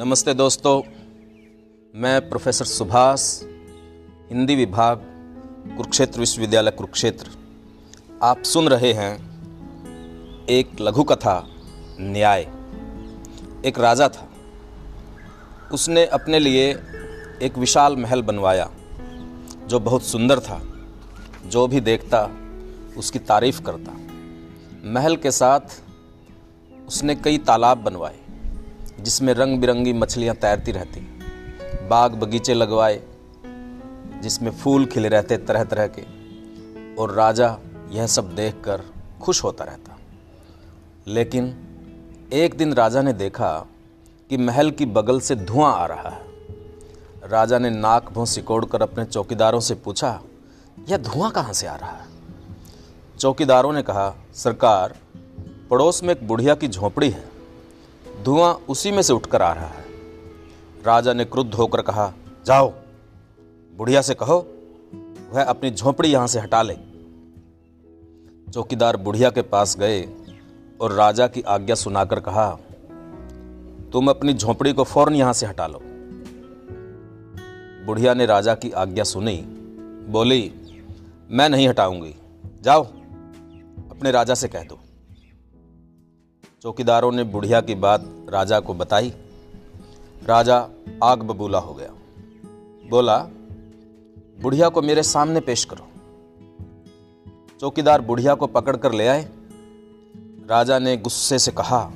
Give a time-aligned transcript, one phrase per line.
[0.00, 0.82] नमस्ते दोस्तों,
[1.94, 3.42] मैं प्रोफेसर सुभाष,
[4.30, 4.96] हिंदी विभाग,
[5.76, 7.30] कुरुक्षेत्र विश्वविद्यालय कुरुक्षेत्र।
[8.22, 9.16] आप सुन रहे हैं
[10.46, 11.48] एक लघु कथा,
[12.00, 12.40] न्याय।
[13.66, 14.28] एक राजा था।
[15.72, 16.70] उसने अपने लिए
[17.42, 18.70] एक विशाल महल बनवाया,
[19.66, 20.62] जो बहुत सुंदर था,
[21.46, 22.30] जो भी देखता,
[22.96, 23.96] उसकी तारीफ़ करता।
[24.84, 25.60] महल के साथ
[26.88, 28.19] उसने कई तालाब बनवाए।
[29.00, 31.00] जिसमें रंग बिरंगी मछलियाँ तैरती रहती,
[31.88, 33.02] बाग बगीचे लगवाए,
[34.22, 36.02] जिसमें फूल खिले रहते तरह तरह के,
[36.94, 37.58] और राजा
[37.90, 38.82] यह सब देखकर
[39.22, 39.96] खुश होता रहता।
[41.06, 41.54] लेकिन
[42.32, 43.66] एक दिन राजा ने देखा
[44.30, 46.28] कि महल की बगल से धुआँ आ रहा है।
[47.24, 50.20] राजा ने नाक भों सिकोड़ कर अपने चौकीदारों से पूछा,
[50.88, 52.06] यह धुआँ कहाँ से आ रहा है?
[53.18, 54.94] चौकीदारों ने कहा, सरकार,
[55.70, 57.29] पड़ोस में एक बुढ़िया की झोपड़ी है।
[58.24, 59.84] धुआँ उसी में से उठकर आ रहा है।
[60.86, 62.12] राजा ने क्रुद्ध होकर कहा,
[62.46, 62.72] जाओ,
[63.76, 64.46] बुढ़िया से कहो,
[65.32, 66.76] वह अपनी झोपड़ी यहाँ से हटा ले।
[68.52, 70.02] चौकीदार बुढ़िया के पास गए
[70.80, 72.50] और राजा की आज्ञा सुनाकर कहा,
[73.92, 75.80] तुम अपनी झोपड़ी को फ़ौरन यहाँ से हटा लो।
[77.86, 79.36] बुढ़िया ने राजा की आज्ञा सुनी,
[80.08, 80.52] बोली,
[81.30, 82.14] मैं नहीं हटाऊँगी।
[82.62, 82.84] जाओ,
[83.90, 84.78] अपने राजा से कह दो।
[86.62, 89.12] चौकीदारों ने बुढ़िया की बात राजा को बताई।
[90.26, 90.68] राजा
[91.04, 91.88] आग बबूला हो गया।
[92.90, 93.18] बोला,
[94.42, 95.88] बुढ़िया को मेरे सामने पेश करो।
[97.60, 99.28] चौकीदार बुढ़िया को पकड़ कर ले आए।
[100.50, 101.92] राजा ने गुस्से से कहा,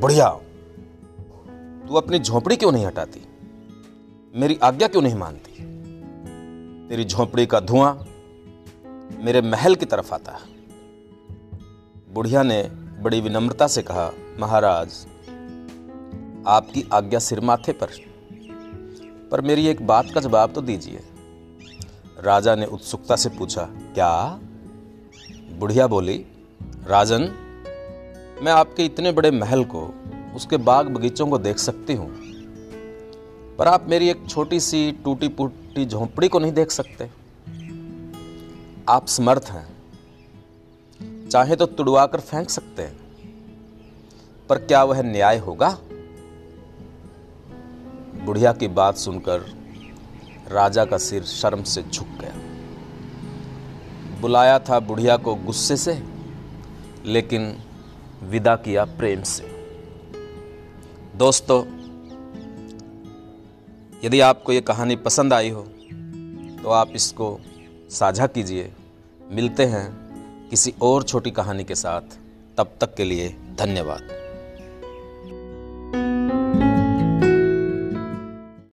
[0.00, 0.40] बुढ़िया,
[1.88, 3.22] तू अपनी झोपड़ी क्यों नहीं हटाती?
[4.34, 5.52] मेरी आज्ञा क्यों नहीं मानती?
[6.88, 8.06] तेरी झोपड़ी का धुआँ
[9.18, 10.42] मेरे महल की तरफ़ आता है।
[12.14, 14.88] बुढ़िया ने बड़ी विनम्रता से कहा, महाराज,
[16.46, 17.88] आपकी आज्ञा सिर माथे पर।
[19.30, 21.00] पर मेरी एक बात का जवाब तो दीजिए।
[22.22, 24.40] राजा ने उत्सुकता से पूछा, क्या?
[25.58, 26.26] बुढ़िया बोली,
[26.86, 27.22] राजन,
[28.42, 29.94] मैं आपके इतने बड़े महल को,
[30.36, 32.16] उसके बाग बगीचों को देख सकती हूँ।
[33.56, 37.10] पर आप मेरी एक छोटी सी टूटी फूटी झोंपड़ी को नहीं देख सकते।
[38.88, 39.69] आप समर्थ हैं।
[41.30, 42.98] चाहे तो तुड़वा कर फेंक सकते हैं,
[44.48, 45.68] पर क्या वह न्याय होगा?
[48.24, 49.40] बुढ़िया की बात सुनकर
[50.50, 52.34] राजा का सिर शर्म से झुक गया।
[54.20, 56.02] बुलाया था बुढ़िया को गुस्से से,
[57.04, 57.56] लेकिन
[58.22, 59.44] विदा किया प्रेम से।
[61.16, 61.62] दोस्तों,
[64.04, 65.62] यदि आपको ये कहानी पसंद आई हो
[66.62, 67.38] तो आप इसको
[67.90, 68.72] साझा कीजिए।
[69.30, 69.99] मिलते हैं
[70.50, 72.16] किसी और छोटी कहानी के साथ
[72.58, 73.28] तब तक के लिए
[73.58, 74.19] धन्यवाद।